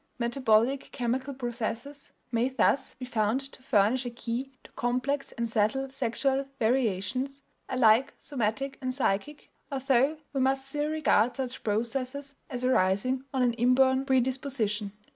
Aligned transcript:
Metabolic 0.17 0.89
chemical 0.91 1.35
processes 1.35 2.11
may 2.31 2.49
thus 2.49 2.95
be 2.95 3.05
found 3.05 3.39
to 3.41 3.61
furnish 3.61 4.03
a 4.03 4.09
key 4.09 4.51
to 4.63 4.71
complex 4.71 5.31
and 5.33 5.47
subtle 5.47 5.91
sexual 5.91 6.47
variations, 6.57 7.43
alike 7.69 8.15
somatic 8.17 8.79
and 8.81 8.95
psychic, 8.95 9.51
although 9.71 10.17
we 10.33 10.39
must 10.41 10.67
still 10.67 10.89
regard 10.89 11.35
such 11.35 11.63
processes 11.63 12.33
as 12.49 12.65
arising 12.65 13.25
on 13.31 13.43
an 13.43 13.53
inborn 13.53 14.03
predisposition. 14.03 14.91